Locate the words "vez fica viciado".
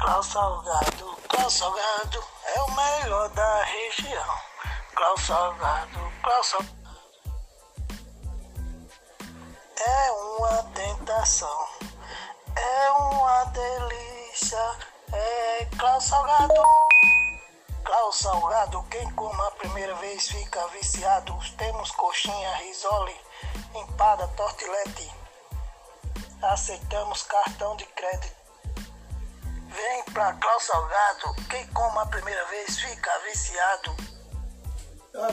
19.96-21.38, 32.48-33.96